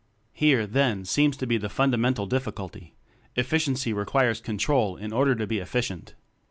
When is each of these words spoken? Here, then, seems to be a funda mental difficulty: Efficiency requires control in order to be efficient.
Here, 0.33 0.65
then, 0.65 1.05
seems 1.05 1.37
to 1.37 1.45
be 1.45 1.57
a 1.57 1.69
funda 1.69 1.95
mental 1.95 2.25
difficulty: 2.25 2.95
Efficiency 3.35 3.93
requires 3.93 4.41
control 4.41 4.95
in 4.97 5.13
order 5.13 5.35
to 5.35 5.45
be 5.45 5.59
efficient. 5.59 6.15